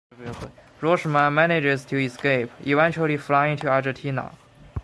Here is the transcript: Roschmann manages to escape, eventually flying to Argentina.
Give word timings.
Roschmann 0.81 1.31
manages 1.31 1.85
to 1.85 1.95
escape, 2.03 2.49
eventually 2.65 3.17
flying 3.17 3.55
to 3.55 3.67
Argentina. 3.67 4.31